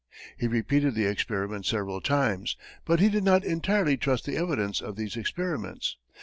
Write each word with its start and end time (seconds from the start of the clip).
He 0.35 0.47
repeated 0.47 0.95
the 0.95 1.05
experiment 1.05 1.67
several 1.67 2.01
times, 2.01 2.57
but 2.85 2.99
he 2.99 3.07
did 3.07 3.23
not 3.23 3.43
entirely 3.45 3.97
trust 3.97 4.25
the 4.25 4.35
evidence 4.35 4.81
of 4.81 4.95
these 4.95 5.15
experiments. 5.15 5.95